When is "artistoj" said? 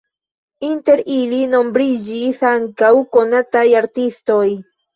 3.87-4.45